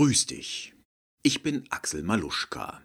[0.00, 0.72] Grüß dich.
[1.22, 2.82] Ich bin Axel Maluschka.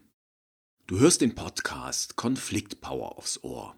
[0.85, 3.77] Du hörst den Podcast Konfliktpower aufs Ohr.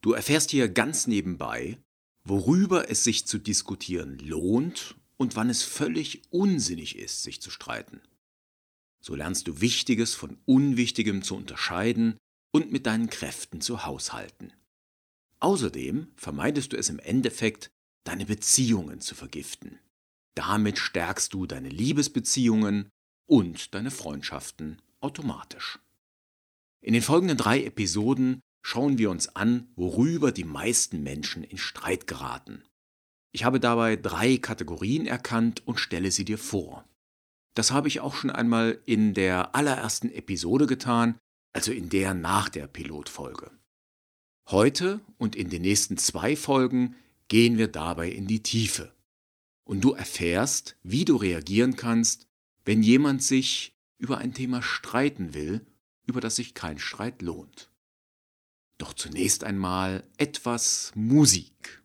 [0.00, 1.82] Du erfährst hier ganz nebenbei,
[2.22, 8.00] worüber es sich zu diskutieren lohnt und wann es völlig unsinnig ist, sich zu streiten.
[9.00, 12.16] So lernst du Wichtiges von Unwichtigem zu unterscheiden
[12.52, 14.52] und mit deinen Kräften zu haushalten.
[15.40, 17.70] Außerdem vermeidest du es im Endeffekt,
[18.04, 19.80] deine Beziehungen zu vergiften.
[20.36, 22.90] Damit stärkst du deine Liebesbeziehungen
[23.26, 25.80] und deine Freundschaften automatisch.
[26.82, 32.06] In den folgenden drei Episoden schauen wir uns an, worüber die meisten Menschen in Streit
[32.06, 32.62] geraten.
[33.32, 36.84] Ich habe dabei drei Kategorien erkannt und stelle sie dir vor.
[37.54, 41.18] Das habe ich auch schon einmal in der allerersten Episode getan,
[41.54, 43.50] also in der nach der Pilotfolge.
[44.48, 46.94] Heute und in den nächsten zwei Folgen
[47.28, 48.95] gehen wir dabei in die Tiefe.
[49.66, 52.28] Und du erfährst, wie du reagieren kannst,
[52.64, 55.66] wenn jemand sich über ein Thema streiten will,
[56.06, 57.68] über das sich kein Streit lohnt.
[58.78, 61.82] Doch zunächst einmal etwas Musik.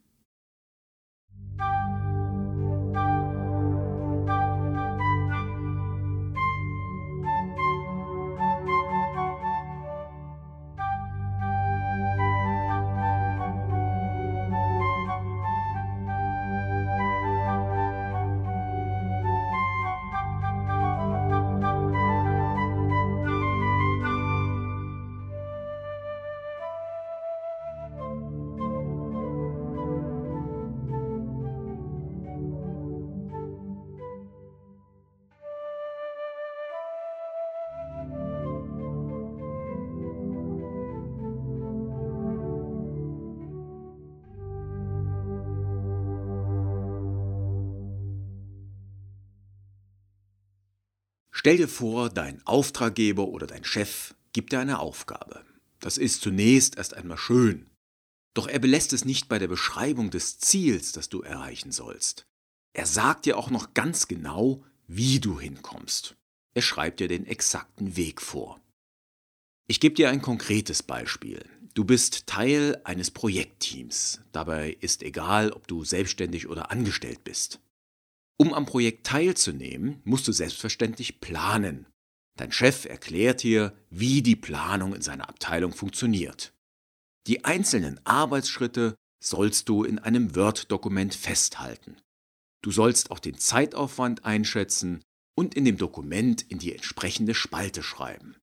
[51.41, 55.43] Stell dir vor, dein Auftraggeber oder dein Chef gibt dir eine Aufgabe.
[55.79, 57.65] Das ist zunächst erst einmal schön.
[58.35, 62.27] Doch er belässt es nicht bei der Beschreibung des Ziels, das du erreichen sollst.
[62.73, 66.15] Er sagt dir auch noch ganz genau, wie du hinkommst.
[66.53, 68.61] Er schreibt dir den exakten Weg vor.
[69.67, 71.43] Ich gebe dir ein konkretes Beispiel.
[71.73, 74.21] Du bist Teil eines Projektteams.
[74.31, 77.59] Dabei ist egal, ob du selbstständig oder angestellt bist.
[78.41, 81.85] Um am Projekt teilzunehmen, musst du selbstverständlich planen.
[82.39, 86.51] Dein Chef erklärt dir, wie die Planung in seiner Abteilung funktioniert.
[87.27, 91.97] Die einzelnen Arbeitsschritte sollst du in einem Word-Dokument festhalten.
[92.63, 95.03] Du sollst auch den Zeitaufwand einschätzen
[95.37, 98.37] und in dem Dokument in die entsprechende Spalte schreiben.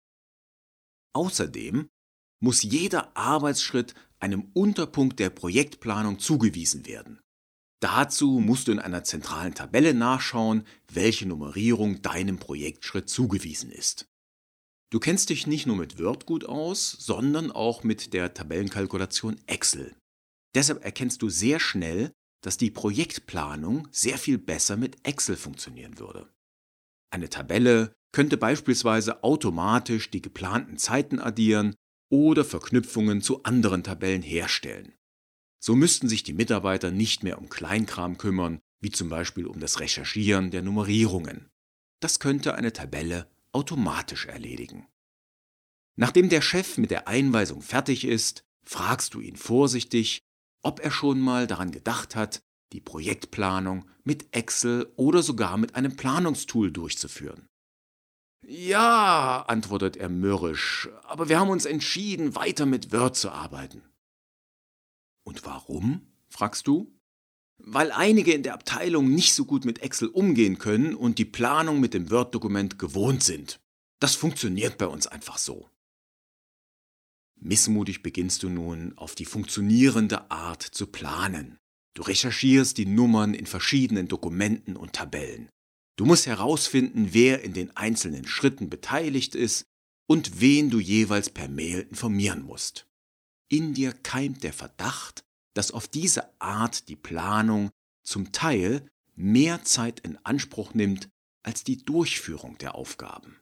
[1.13, 1.89] Außerdem
[2.41, 7.19] muss jeder Arbeitsschritt einem Unterpunkt der Projektplanung zugewiesen werden.
[7.81, 14.09] Dazu musst du in einer zentralen Tabelle nachschauen, welche Nummerierung deinem Projektschritt zugewiesen ist.
[14.91, 19.95] Du kennst dich nicht nur mit Word gut aus, sondern auch mit der Tabellenkalkulation Excel.
[20.55, 22.11] Deshalb erkennst du sehr schnell,
[22.43, 26.33] dass die Projektplanung sehr viel besser mit Excel funktionieren würde.
[27.11, 31.75] Eine Tabelle könnte beispielsweise automatisch die geplanten Zeiten addieren
[32.11, 34.95] oder Verknüpfungen zu anderen Tabellen herstellen.
[35.61, 39.81] So müssten sich die Mitarbeiter nicht mehr um Kleinkram kümmern, wie zum Beispiel um das
[39.81, 41.49] Recherchieren der Nummerierungen.
[42.01, 44.87] Das könnte eine Tabelle automatisch erledigen.
[45.97, 50.21] Nachdem der Chef mit der Einweisung fertig ist, fragst du ihn vorsichtig,
[50.63, 52.41] ob er schon mal daran gedacht hat,
[52.73, 57.49] die Projektplanung mit Excel oder sogar mit einem Planungstool durchzuführen.
[58.47, 63.83] Ja, antwortet er mürrisch, aber wir haben uns entschieden, weiter mit Word zu arbeiten.
[65.29, 66.07] Und warum?
[66.31, 66.99] fragst du.
[67.59, 71.81] Weil einige in der Abteilung nicht so gut mit Excel umgehen können und die Planung
[71.81, 73.61] mit dem Word-Dokument gewohnt sind.
[74.01, 75.69] Das funktioniert bei uns einfach so.
[77.37, 81.59] Missmutig beginnst du nun auf die funktionierende Art zu planen.
[81.93, 85.51] Du recherchierst die Nummern in verschiedenen Dokumenten und Tabellen.
[85.97, 89.67] Du musst herausfinden, wer in den einzelnen Schritten beteiligt ist
[90.09, 92.88] und wen du jeweils per Mail informieren musst.
[93.51, 95.25] In dir keimt der Verdacht,
[95.55, 97.71] dass auf diese Art die Planung
[98.05, 101.09] zum Teil mehr Zeit in Anspruch nimmt
[101.43, 103.41] als die Durchführung der Aufgaben.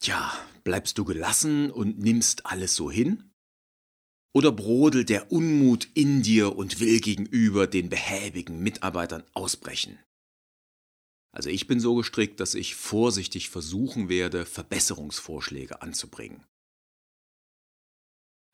[0.00, 0.32] Tja,
[0.64, 3.30] bleibst du gelassen und nimmst alles so hin?
[4.32, 9.98] Oder brodelt der Unmut in dir und will gegenüber den behäbigen Mitarbeitern ausbrechen?
[11.32, 16.44] Also ich bin so gestrickt, dass ich vorsichtig versuchen werde, Verbesserungsvorschläge anzubringen.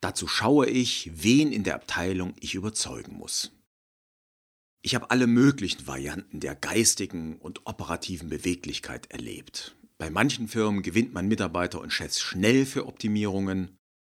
[0.06, 3.50] Dazu schaue ich, wen in der Abteilung ich überzeugen muss.
[4.80, 9.74] Ich habe alle möglichen Varianten der geistigen und operativen Beweglichkeit erlebt.
[9.98, 13.76] Bei manchen Firmen gewinnt man Mitarbeiter und Chefs schnell für Optimierungen,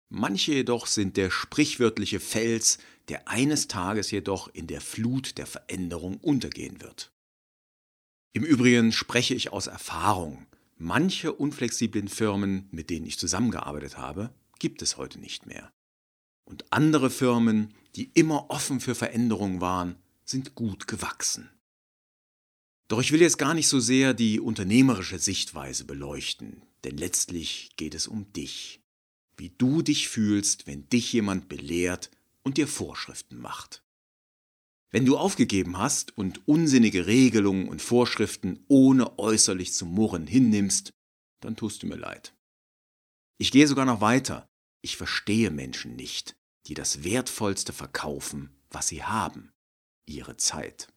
[0.10, 2.78] manche jedoch sind der sprichwörtliche Fels,
[3.08, 7.12] der eines Tages jedoch in der Flut der Veränderung untergehen wird.
[8.34, 10.46] Im Übrigen spreche ich aus Erfahrung.
[10.78, 15.72] Manche unflexiblen Firmen, mit denen ich zusammengearbeitet habe, gibt es heute nicht mehr.
[16.50, 21.50] Und andere Firmen, die immer offen für Veränderungen waren, sind gut gewachsen.
[22.88, 27.94] Doch ich will jetzt gar nicht so sehr die unternehmerische Sichtweise beleuchten, denn letztlich geht
[27.94, 28.82] es um dich,
[29.38, 32.10] wie du dich fühlst, wenn dich jemand belehrt
[32.42, 33.84] und dir Vorschriften macht.
[34.90, 40.94] Wenn du aufgegeben hast und unsinnige Regelungen und Vorschriften ohne äußerlich zu murren hinnimmst,
[41.42, 42.34] dann tust du mir leid.
[43.38, 44.50] Ich gehe sogar noch weiter.
[44.82, 46.39] Ich verstehe Menschen nicht,
[46.70, 49.52] die das Wertvollste verkaufen, was sie haben
[50.06, 50.88] ihre Zeit.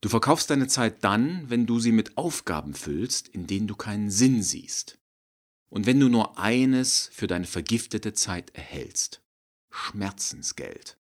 [0.00, 4.10] Du verkaufst deine Zeit dann, wenn du sie mit Aufgaben füllst, in denen du keinen
[4.10, 4.98] Sinn siehst.
[5.70, 9.22] Und wenn du nur eines für deine vergiftete Zeit erhältst.
[9.70, 10.98] Schmerzensgeld.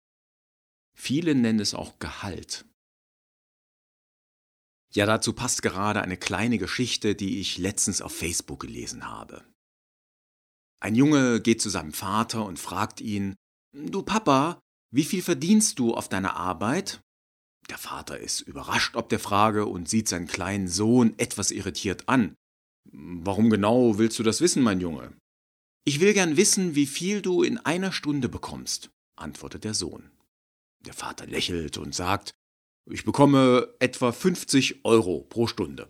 [0.95, 2.65] Viele nennen es auch Gehalt.
[4.93, 9.43] Ja, dazu passt gerade eine kleine Geschichte, die ich letztens auf Facebook gelesen habe.
[10.79, 13.35] Ein Junge geht zu seinem Vater und fragt ihn,
[13.73, 14.61] Du Papa,
[14.91, 17.01] wie viel verdienst du auf deiner Arbeit?
[17.69, 22.35] Der Vater ist überrascht ob der Frage und sieht seinen kleinen Sohn etwas irritiert an.
[22.91, 25.17] Warum genau willst du das wissen, mein Junge?
[25.85, 30.11] Ich will gern wissen, wie viel du in einer Stunde bekommst, antwortet der Sohn.
[30.85, 32.33] Der Vater lächelt und sagt,
[32.89, 35.89] ich bekomme etwa 50 Euro pro Stunde.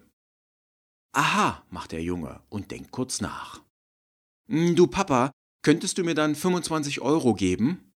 [1.13, 3.61] Aha, macht der Junge und denkt kurz nach.
[4.47, 5.31] Du Papa,
[5.63, 7.93] könntest du mir dann 25 Euro geben?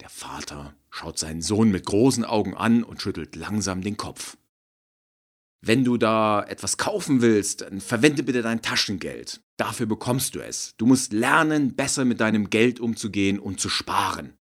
[0.00, 4.36] Der Vater schaut seinen Sohn mit großen Augen an und schüttelt langsam den Kopf.
[5.66, 9.42] Wenn du da etwas kaufen willst, dann verwende bitte dein Taschengeld.
[9.56, 10.74] Dafür bekommst du es.
[10.76, 14.36] Du musst lernen, besser mit deinem Geld umzugehen und zu sparen.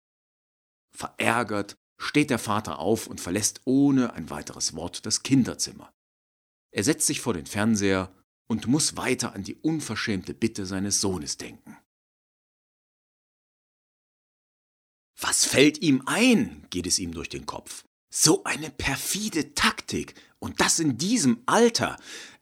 [0.89, 5.94] Verärgert steht der Vater auf und verlässt ohne ein weiteres Wort das Kinderzimmer.
[6.72, 8.12] Er setzt sich vor den Fernseher
[8.48, 11.77] und muss weiter an die unverschämte Bitte seines Sohnes denken.
[15.22, 16.66] Was fällt ihm ein?
[16.72, 17.84] geht es ihm durch den Kopf.
[18.10, 20.16] So eine perfide Taktik.
[20.40, 21.98] Und das in diesem Alter.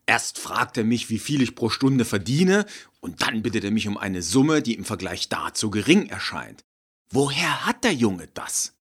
[0.06, 2.66] Erst fragt er mich, wie viel ich pro Stunde verdiene,
[3.02, 6.64] und dann bittet er mich um eine Summe, die im Vergleich dazu gering erscheint.
[7.12, 8.78] Woher hat der Junge das?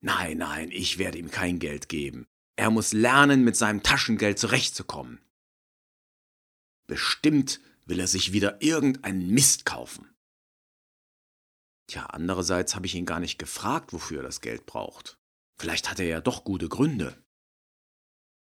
[0.00, 2.26] Nein, nein, ich werde ihm kein Geld geben.
[2.56, 5.20] Er muss lernen, mit seinem Taschengeld zurechtzukommen.
[6.86, 10.08] Bestimmt will er sich wieder irgendeinen Mist kaufen.
[11.88, 15.18] Tja, andererseits habe ich ihn gar nicht gefragt, wofür er das Geld braucht.
[15.58, 17.24] Vielleicht hat er ja doch gute Gründe.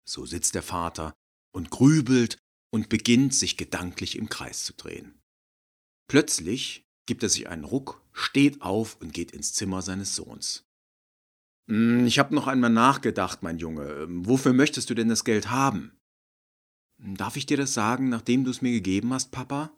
[0.07, 1.13] So sitzt der Vater
[1.53, 2.37] und grübelt
[2.71, 5.21] und beginnt sich gedanklich im Kreis zu drehen.
[6.07, 10.65] Plötzlich gibt er sich einen Ruck, steht auf und geht ins Zimmer seines Sohns.
[11.67, 14.05] Hm, ich habe noch einmal nachgedacht, mein Junge.
[14.09, 15.97] Wofür möchtest du denn das Geld haben?
[16.97, 19.71] Darf ich dir das sagen, nachdem du es mir gegeben hast, Papa?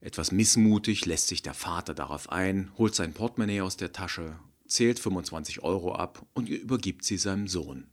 [0.00, 4.98] Etwas missmutig lässt sich der Vater darauf ein, holt sein Portemonnaie aus der Tasche, zählt
[4.98, 7.92] 25 Euro ab und übergibt sie seinem Sohn.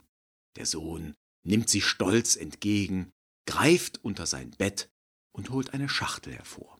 [0.55, 3.11] Der Sohn nimmt sie stolz entgegen,
[3.45, 4.89] greift unter sein Bett
[5.33, 6.79] und holt eine Schachtel hervor.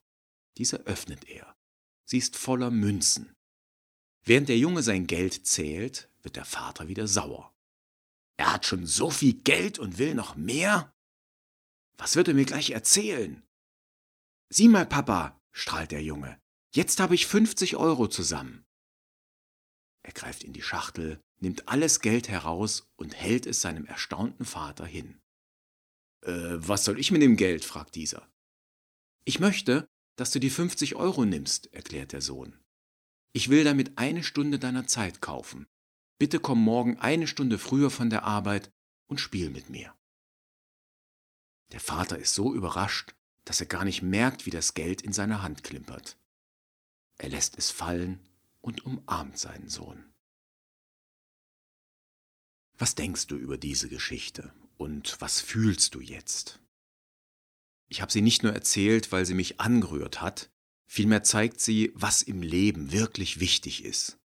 [0.58, 1.56] Diese öffnet er.
[2.06, 3.34] Sie ist voller Münzen.
[4.24, 7.54] Während der Junge sein Geld zählt, wird der Vater wieder sauer.
[8.38, 10.94] Er hat schon so viel Geld und will noch mehr?
[11.98, 13.44] Was wird er mir gleich erzählen?
[14.50, 16.40] Sieh mal, Papa, strahlt der Junge,
[16.74, 18.66] jetzt habe ich 50 Euro zusammen.
[20.04, 24.86] Er greift in die Schachtel, nimmt alles Geld heraus und hält es seinem erstaunten Vater
[24.86, 25.20] hin.
[26.22, 27.66] Äh, was soll ich mit dem Geld?
[27.66, 28.30] fragt dieser.
[29.26, 32.58] Ich möchte, dass du die 50 Euro nimmst, erklärt der Sohn.
[33.34, 35.68] Ich will damit eine Stunde deiner Zeit kaufen.
[36.18, 38.72] Bitte komm morgen eine Stunde früher von der Arbeit
[39.08, 39.94] und spiel mit mir.
[41.74, 43.17] Der Vater ist so überrascht,
[43.48, 46.18] dass er gar nicht merkt, wie das Geld in seiner Hand klimpert.
[47.18, 48.20] Er lässt es fallen
[48.60, 50.04] und umarmt seinen Sohn.
[52.78, 56.60] Was denkst du über diese Geschichte und was fühlst du jetzt?
[57.88, 60.52] Ich habe sie nicht nur erzählt, weil sie mich angerührt hat,
[60.86, 64.20] vielmehr zeigt sie, was im Leben wirklich wichtig ist.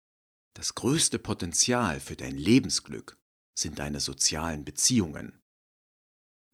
[0.55, 3.17] Das größte Potenzial für dein Lebensglück
[3.55, 5.41] sind deine sozialen Beziehungen.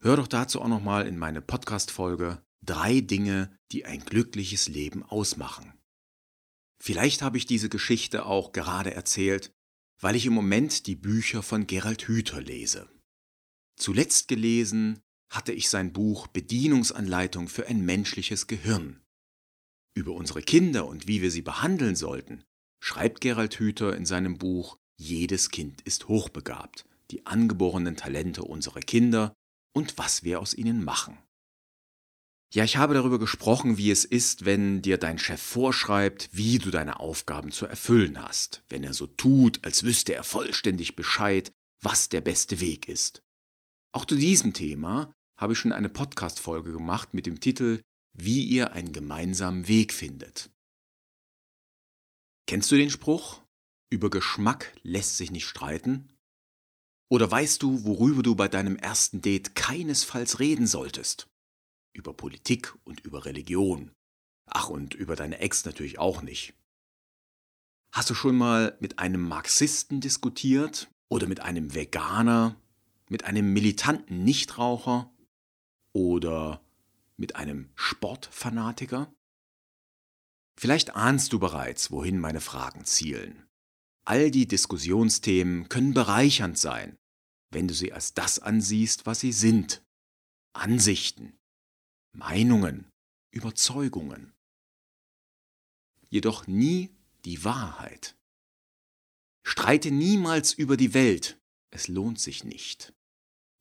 [0.00, 5.72] Hör doch dazu auch nochmal in meine Podcast-Folge Drei Dinge, die ein glückliches Leben ausmachen.
[6.78, 9.54] Vielleicht habe ich diese Geschichte auch gerade erzählt,
[9.98, 12.90] weil ich im Moment die Bücher von Gerald Hüther lese.
[13.78, 19.00] Zuletzt gelesen hatte ich sein Buch Bedienungsanleitung für ein menschliches Gehirn.
[19.94, 22.44] Über unsere Kinder und wie wir sie behandeln sollten,
[22.80, 29.32] schreibt Gerald Hüther in seinem Buch Jedes Kind ist hochbegabt, die angeborenen Talente unserer Kinder
[29.72, 31.16] und was wir aus ihnen machen.
[32.54, 36.70] Ja, ich habe darüber gesprochen, wie es ist, wenn dir dein Chef vorschreibt, wie du
[36.70, 41.52] deine Aufgaben zu erfüllen hast, wenn er so tut, als wüsste er vollständig Bescheid,
[41.82, 43.22] was der beste Weg ist.
[43.92, 47.82] Auch zu diesem Thema habe ich schon eine Podcast-Folge gemacht mit dem Titel
[48.16, 50.50] Wie ihr einen gemeinsamen Weg findet.
[52.46, 53.42] Kennst du den Spruch?
[53.90, 56.16] Über Geschmack lässt sich nicht streiten?
[57.10, 61.28] Oder weißt du, worüber du bei deinem ersten Date keinesfalls reden solltest?
[61.92, 63.92] Über Politik und über Religion.
[64.46, 66.54] Ach, und über deine Ex natürlich auch nicht.
[67.92, 72.60] Hast du schon mal mit einem Marxisten diskutiert oder mit einem Veganer,
[73.08, 75.10] mit einem militanten Nichtraucher
[75.92, 76.62] oder
[77.16, 79.12] mit einem Sportfanatiker?
[80.58, 83.46] Vielleicht ahnst du bereits, wohin meine Fragen zielen.
[84.04, 86.96] All die Diskussionsthemen können bereichernd sein,
[87.50, 89.82] wenn du sie als das ansiehst, was sie sind.
[90.52, 91.37] Ansichten,
[92.12, 92.90] Meinungen,
[93.30, 94.34] Überzeugungen.
[96.08, 96.90] Jedoch nie
[97.24, 98.16] die Wahrheit.
[99.44, 101.38] Streite niemals über die Welt,
[101.70, 102.94] es lohnt sich nicht.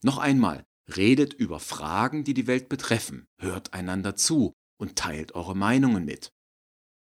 [0.02, 5.56] Noch einmal, redet über Fragen, die die Welt betreffen, hört einander zu und teilt eure
[5.56, 6.32] Meinungen mit.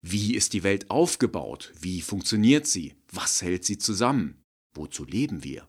[0.01, 1.73] Wie ist die Welt aufgebaut?
[1.81, 2.95] Wie funktioniert sie?
[3.11, 4.45] Was hält sie zusammen?
[4.75, 5.69] Wozu leben wir?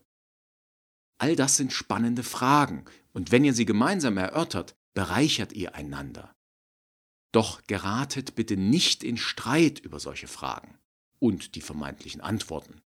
[1.18, 6.34] All das sind spannende Fragen, und wenn ihr sie gemeinsam erörtert, bereichert ihr einander.
[7.30, 10.78] Doch geratet bitte nicht in Streit über solche Fragen
[11.18, 12.80] und die vermeintlichen Antworten.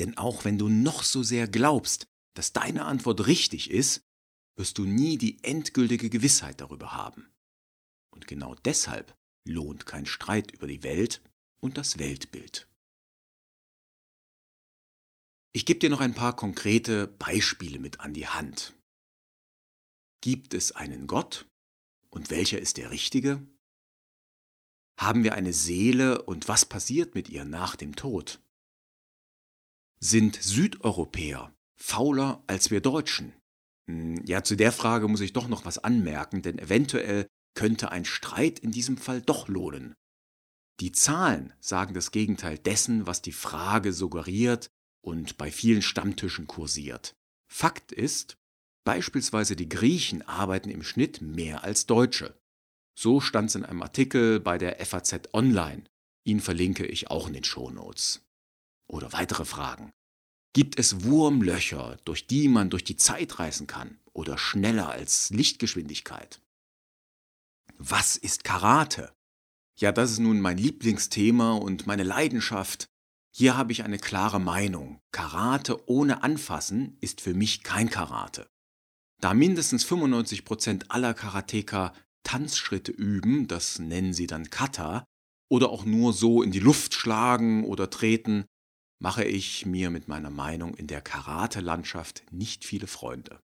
[0.00, 4.02] Denn auch wenn du noch so sehr glaubst, dass deine Antwort richtig ist,
[4.56, 7.28] wirst du nie die endgültige Gewissheit darüber haben.
[8.10, 11.22] Und genau deshalb lohnt kein Streit über die Welt
[11.60, 12.68] und das Weltbild.
[15.52, 18.74] Ich gebe dir noch ein paar konkrete Beispiele mit an die Hand,
[20.20, 21.46] Gibt es einen Gott?
[22.10, 23.46] Und welcher ist der richtige?
[24.98, 28.40] Haben wir eine Seele und was passiert mit ihr nach dem Tod?
[30.00, 33.32] Sind Südeuropäer fauler als wir Deutschen?
[33.86, 38.04] Hm, ja, zu der Frage muss ich doch noch was anmerken, denn eventuell könnte ein
[38.04, 39.94] Streit in diesem Fall doch lohnen.
[40.80, 44.70] Die Zahlen sagen das Gegenteil dessen, was die Frage suggeriert
[45.00, 47.16] und bei vielen Stammtischen kursiert.
[47.48, 48.37] Fakt ist,
[48.88, 52.40] Beispielsweise die Griechen arbeiten im Schnitt mehr als Deutsche.
[52.98, 55.84] So stand es in einem Artikel bei der FAZ Online.
[56.24, 58.22] Ihn verlinke ich auch in den Shownotes.
[58.86, 59.92] Oder weitere Fragen.
[60.54, 66.40] Gibt es Wurmlöcher, durch die man durch die Zeit reisen kann oder schneller als Lichtgeschwindigkeit?
[67.76, 69.12] Was ist Karate?
[69.76, 72.86] Ja, das ist nun mein Lieblingsthema und meine Leidenschaft.
[73.36, 75.02] Hier habe ich eine klare Meinung.
[75.12, 78.48] Karate ohne Anfassen ist für mich kein Karate.
[79.20, 85.04] Da mindestens 95% aller Karateka Tanzschritte üben, das nennen sie dann Kata,
[85.50, 88.44] oder auch nur so in die Luft schlagen oder treten,
[89.00, 93.40] mache ich mir mit meiner Meinung in der Karate-Landschaft nicht viele Freunde.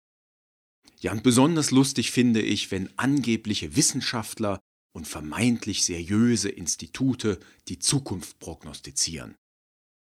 [1.00, 4.60] Ja, und besonders lustig finde ich, wenn angebliche Wissenschaftler
[4.96, 9.36] und vermeintlich seriöse Institute die Zukunft prognostizieren.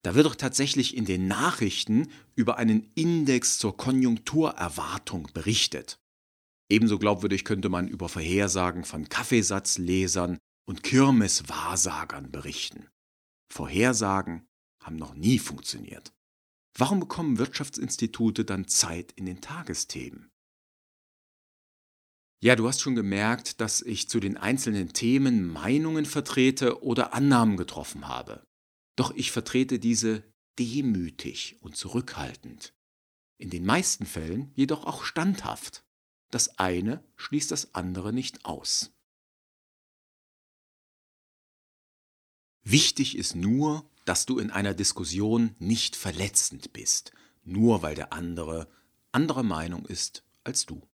[0.01, 5.99] Da wird doch tatsächlich in den Nachrichten über einen Index zur Konjunkturerwartung berichtet.
[6.69, 12.87] Ebenso glaubwürdig könnte man über Vorhersagen von Kaffeesatzlesern und Kirmeswahrsagern berichten.
[13.51, 14.47] Vorhersagen
[14.81, 16.13] haben noch nie funktioniert.
[16.77, 20.29] Warum bekommen Wirtschaftsinstitute dann Zeit in den Tagesthemen?
[22.41, 27.57] Ja, du hast schon gemerkt, dass ich zu den einzelnen Themen Meinungen vertrete oder Annahmen
[27.57, 28.47] getroffen habe.
[28.99, 30.25] Doch ich vertrete diese
[30.59, 32.73] demütig und zurückhaltend,
[33.37, 35.85] in den meisten Fällen jedoch auch standhaft.
[36.31, 38.91] Das eine schließt das andere nicht aus.
[42.63, 47.13] Wichtig ist nur, dass du in einer Diskussion nicht verletzend bist,
[47.45, 48.69] nur weil der andere
[49.13, 50.88] anderer Meinung ist als du.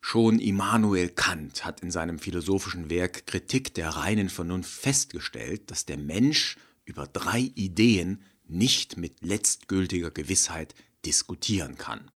[0.00, 5.98] Schon Immanuel Kant hat in seinem philosophischen Werk Kritik der reinen Vernunft festgestellt, dass der
[5.98, 12.10] Mensch über drei Ideen nicht mit letztgültiger Gewissheit diskutieren kann.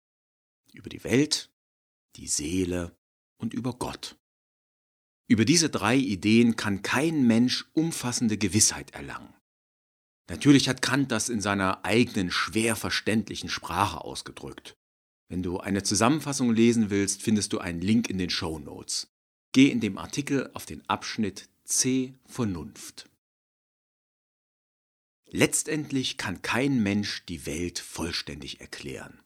[0.73, 1.49] Über die Welt,
[2.15, 2.95] die Seele
[3.37, 4.15] und über Gott.
[5.27, 9.33] Über diese drei Ideen kann kein Mensch umfassende Gewissheit erlangen.
[10.29, 14.77] Natürlich hat Kant das in seiner eigenen schwer verständlichen Sprache ausgedrückt.
[15.31, 19.07] Wenn du eine Zusammenfassung lesen willst, findest du einen Link in den Show Notes.
[19.53, 23.09] Geh in dem Artikel auf den Abschnitt C Vernunft.
[25.29, 29.21] Letztendlich kann kein Mensch die Welt vollständig erklären.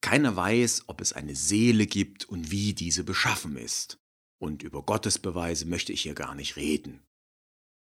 [0.00, 3.98] Keiner weiß, ob es eine Seele gibt und wie diese beschaffen ist.
[4.38, 7.02] Und über Gottesbeweise möchte ich hier gar nicht reden.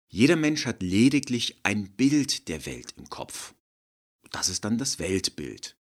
[0.09, 3.55] Jeder Mensch hat lediglich ein Bild der Welt im Kopf.
[4.31, 5.77] Das ist dann das Weltbild.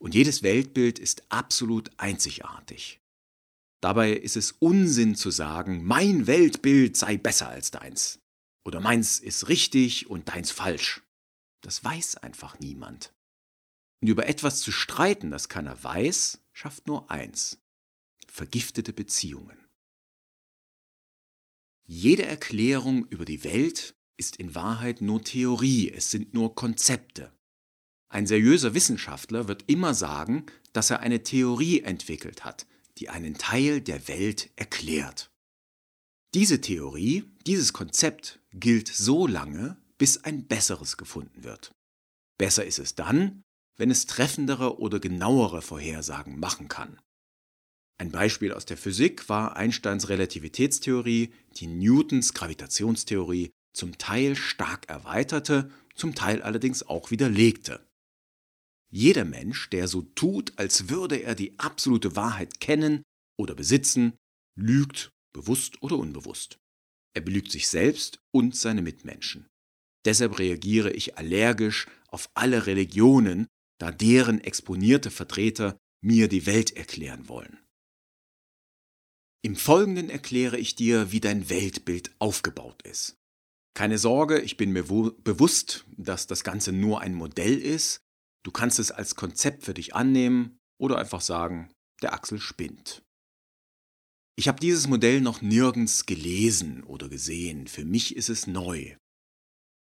[0.00, 3.00] Und jedes Weltbild ist absolut einzigartig.
[3.82, 8.20] Dabei ist es Unsinn zu sagen, mein Weltbild sei besser als deins.
[8.64, 11.02] Oder meins ist richtig und deins falsch.
[11.62, 13.14] Das weiß einfach niemand.
[14.00, 17.58] Und über etwas zu streiten, das keiner weiß, schafft nur eins.
[18.26, 19.58] Vergiftete Beziehungen.
[21.86, 27.32] Jede Erklärung über die Welt ist in Wahrheit nur Theorie, es sind nur Konzepte.
[28.10, 32.66] Ein seriöser Wissenschaftler wird immer sagen, dass er eine Theorie entwickelt hat,
[32.98, 35.30] die einen Teil der Welt erklärt.
[36.34, 41.72] Diese Theorie, dieses Konzept gilt so lange, bis ein besseres gefunden wird.
[42.36, 43.42] Besser ist es dann,
[43.76, 47.00] wenn es treffendere oder genauere Vorhersagen machen kann.
[47.98, 55.70] Ein Beispiel aus der Physik war Einsteins Relativitätstheorie, die Newtons Gravitationstheorie zum Teil stark erweiterte,
[55.94, 57.86] zum Teil allerdings auch widerlegte.
[58.92, 63.02] Jeder Mensch, der so tut, als würde er die absolute Wahrheit kennen
[63.38, 64.16] oder besitzen,
[64.58, 66.58] lügt, bewusst oder unbewusst.
[67.14, 69.48] Er belügt sich selbst und seine Mitmenschen.
[70.04, 73.46] Deshalb reagiere ich allergisch auf alle Religionen,
[73.78, 77.58] da deren exponierte Vertreter mir die Welt erklären wollen.
[79.42, 83.16] Im Folgenden erkläre ich dir, wie dein Weltbild aufgebaut ist.
[83.74, 88.02] Keine Sorge, ich bin mir bewusst, dass das Ganze nur ein Modell ist.
[88.42, 91.70] Du kannst es als Konzept für dich annehmen oder einfach sagen,
[92.02, 93.02] der Axel spinnt.
[94.36, 97.66] Ich habe dieses Modell noch nirgends gelesen oder gesehen.
[97.66, 98.96] Für mich ist es neu.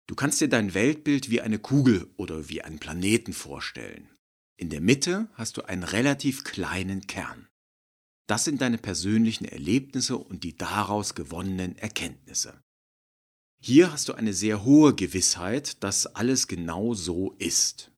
[0.07, 4.09] Du kannst dir dein Weltbild wie eine Kugel oder wie einen Planeten vorstellen.
[4.57, 7.47] In der Mitte hast du einen relativ kleinen Kern.
[8.27, 12.61] Das sind deine persönlichen Erlebnisse und die daraus gewonnenen Erkenntnisse.
[13.61, 17.90] Hier hast du eine sehr hohe Gewissheit, dass alles genau so ist.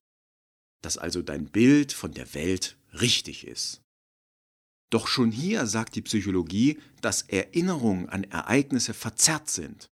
[0.84, 3.80] Dass also dein Bild von der Welt richtig ist.
[4.90, 9.88] Doch schon hier sagt die Psychologie, dass Erinnerungen an Ereignisse verzerrt sind.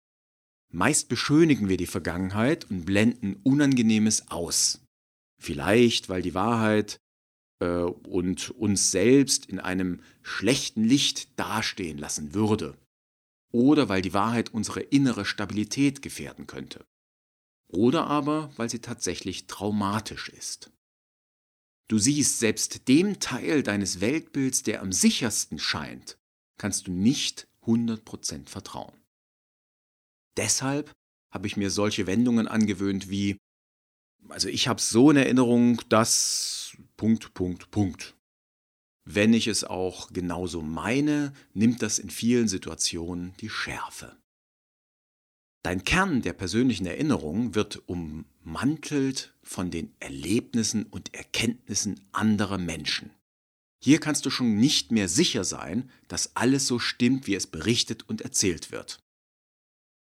[0.72, 4.80] Meist beschönigen wir die Vergangenheit und blenden Unangenehmes aus.
[5.42, 6.98] Vielleicht, weil die Wahrheit
[7.60, 12.78] äh, und uns selbst in einem schlechten Licht dastehen lassen würde.
[13.52, 16.84] Oder weil die Wahrheit unsere innere Stabilität gefährden könnte.
[17.68, 20.70] Oder aber, weil sie tatsächlich traumatisch ist.
[21.88, 26.18] Du siehst, selbst dem Teil deines Weltbilds, der am sichersten scheint,
[26.58, 28.96] kannst du nicht 100% vertrauen.
[30.36, 30.92] Deshalb
[31.32, 33.38] habe ich mir solche Wendungen angewöhnt wie,
[34.28, 38.16] also ich habe so in Erinnerung, dass Punkt, Punkt, Punkt.
[39.04, 44.16] Wenn ich es auch genauso meine, nimmt das in vielen Situationen die Schärfe.
[45.66, 53.10] Dein Kern der persönlichen Erinnerung wird ummantelt von den Erlebnissen und Erkenntnissen anderer Menschen.
[53.82, 58.08] Hier kannst du schon nicht mehr sicher sein, dass alles so stimmt, wie es berichtet
[58.08, 59.00] und erzählt wird.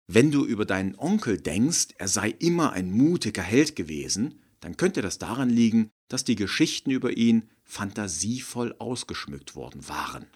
[0.06, 5.02] Wenn du über deinen Onkel denkst, er sei immer ein mutiger Held gewesen, dann könnte
[5.02, 10.26] das daran liegen, dass die Geschichten über ihn fantasievoll ausgeschmückt worden waren.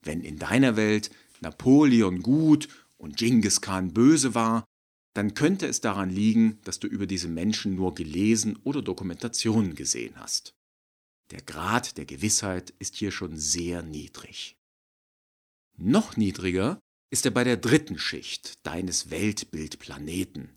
[0.00, 1.10] Wenn in deiner Welt
[1.42, 4.64] Napoleon gut und Genghis Khan böse war,
[5.14, 10.14] dann könnte es daran liegen, dass du über diese Menschen nur gelesen oder Dokumentationen gesehen
[10.16, 10.54] hast.
[11.30, 14.56] Der Grad der Gewissheit ist hier schon sehr niedrig.
[15.78, 16.80] Noch niedriger
[17.10, 20.56] ist er bei der dritten Schicht deines Weltbildplaneten.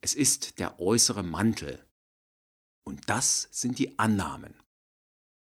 [0.00, 1.84] Es ist der äußere Mantel.
[2.84, 4.54] Und das sind die Annahmen.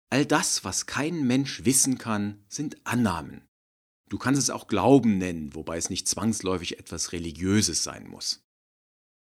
[0.10, 3.42] All das, was kein Mensch wissen kann, sind Annahmen.
[4.14, 8.46] Du kannst es auch Glauben nennen, wobei es nicht zwangsläufig etwas Religiöses sein muss.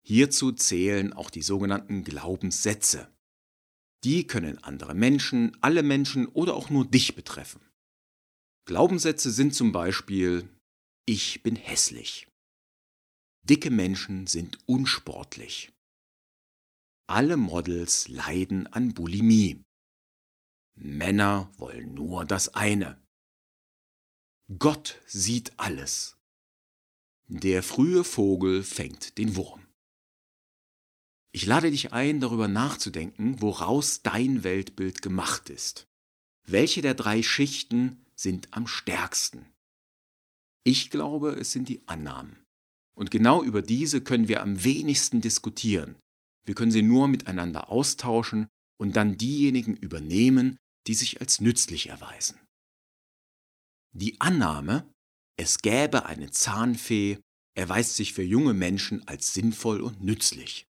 [0.06, 3.10] Hierzu zählen auch die sogenannten Glaubenssätze.
[4.04, 7.62] Die können andere Menschen, alle Menschen oder auch nur dich betreffen.
[8.66, 10.50] Glaubenssätze sind zum Beispiel
[11.06, 12.28] ich bin hässlich.
[13.42, 15.72] Dicke Menschen sind unsportlich.
[17.06, 19.62] Alle Models leiden an Bulimie.
[20.74, 23.02] Männer wollen nur das eine.
[24.58, 26.18] Gott sieht alles.
[27.28, 29.66] Der frühe Vogel fängt den Wurm.
[31.32, 35.86] Ich lade dich ein, darüber nachzudenken, woraus dein Weltbild gemacht ist.
[36.46, 39.46] Welche der drei Schichten sind am stärksten?
[40.62, 42.36] Ich glaube, es sind die Annahmen.
[42.94, 45.96] Und genau über diese können wir am wenigsten diskutieren.
[46.44, 52.38] Wir können sie nur miteinander austauschen und dann diejenigen übernehmen, die sich als nützlich erweisen.
[53.96, 54.92] Die Annahme,
[55.36, 57.18] es gäbe eine Zahnfee,
[57.56, 60.66] erweist sich für junge Menschen als sinnvoll und nützlich.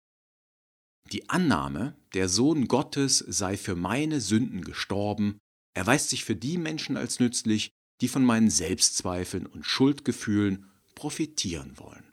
[1.11, 5.39] Die Annahme, der Sohn Gottes sei für meine Sünden gestorben,
[5.75, 7.71] erweist sich für die Menschen als nützlich,
[8.03, 12.05] die von meinen Selbstzweifeln und Schuldgefühlen profitieren wollen.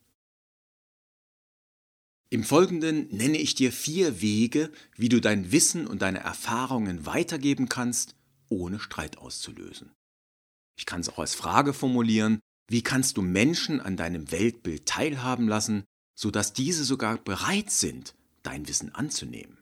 [2.29, 7.67] Im Folgenden nenne ich dir vier Wege, wie du dein Wissen und deine Erfahrungen weitergeben
[7.67, 8.15] kannst,
[8.47, 9.91] ohne Streit auszulösen.
[10.81, 15.47] Ich kann es auch als Frage formulieren, wie kannst du Menschen an deinem Weltbild teilhaben
[15.47, 19.59] lassen, sodass diese sogar bereit sind, dein Wissen anzunehmen?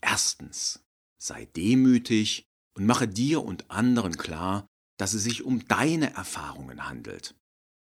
[0.00, 0.84] Erstens,
[1.18, 2.44] sei demütig
[2.76, 7.34] und mache dir und anderen klar, dass es sich um deine Erfahrungen handelt.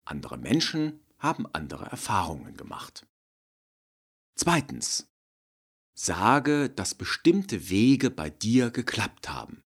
[0.03, 3.07] Andere Menschen haben andere Erfahrungen gemacht.
[4.35, 5.07] Zweitens.
[5.97, 9.63] Sage, dass bestimmte Wege bei dir geklappt haben,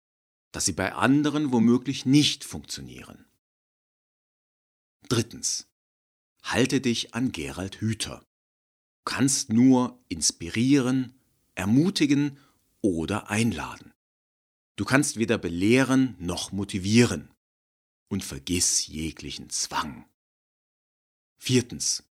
[0.52, 3.26] dass sie bei anderen womöglich nicht funktionieren.
[5.08, 5.66] Drittens.
[6.42, 8.20] Halte dich an Gerald Hüther.
[8.20, 11.20] Du kannst nur inspirieren,
[11.54, 12.38] ermutigen
[12.80, 13.92] oder einladen.
[14.76, 17.30] Du kannst weder belehren noch motivieren.
[18.08, 20.08] Und vergiss jeglichen Zwang.
[21.38, 22.04] Viertens.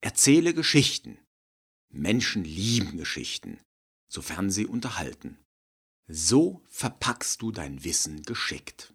[0.00, 1.18] Erzähle Geschichten.
[1.90, 3.60] Menschen lieben Geschichten,
[4.08, 5.38] sofern sie unterhalten.
[6.08, 8.92] So verpackst du dein Wissen geschickt.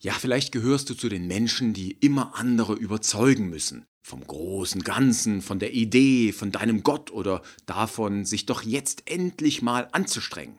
[0.00, 3.86] Ja, vielleicht gehörst du zu den Menschen, die immer andere überzeugen müssen.
[4.02, 9.62] Vom großen Ganzen, von der Idee, von deinem Gott oder davon, sich doch jetzt endlich
[9.62, 10.58] mal anzustrengen.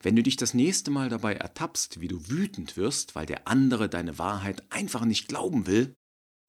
[0.00, 3.88] Wenn du dich das nächste Mal dabei ertappst, wie du wütend wirst, weil der andere
[3.88, 5.96] deine Wahrheit einfach nicht glauben will,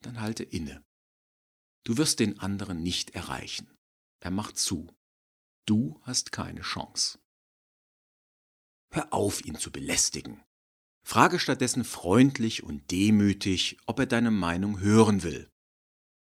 [0.04, 0.84] dann halte inne.
[1.86, 3.71] Du wirst den anderen nicht erreichen.
[4.19, 4.88] Er macht zu.
[5.65, 7.17] Du hast keine Chance.
[8.93, 10.43] Hör auf, ihn zu belästigen.
[11.06, 15.50] Frage stattdessen freundlich und demütig, ob er deine Meinung hören will.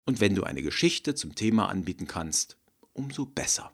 [0.06, 2.58] Und wenn du eine Geschichte zum Thema anbieten kannst,
[2.92, 3.72] umso besser.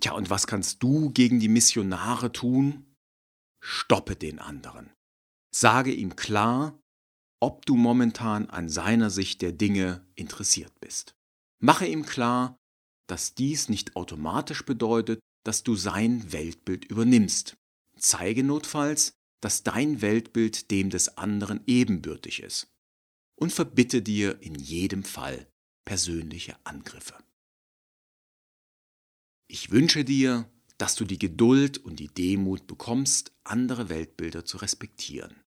[0.00, 2.94] Tja, und was kannst du gegen die Missionare tun?
[3.60, 4.92] Stoppe den anderen.
[5.54, 6.78] Sage ihm klar,
[7.40, 11.14] ob du momentan an seiner Sicht der Dinge interessiert bist.
[11.60, 12.56] Mache ihm klar,
[13.08, 17.56] dass dies nicht automatisch bedeutet, dass du sein Weltbild übernimmst.
[17.96, 22.72] Zeige notfalls, dass dein Weltbild dem des anderen ebenbürtig ist.
[23.36, 25.46] Und verbitte dir in jedem Fall
[25.84, 27.14] persönliche Angriffe.
[29.48, 35.42] Ich wünsche dir, dass du die Geduld und die Demut bekommst, andere Weltbilder zu respektieren.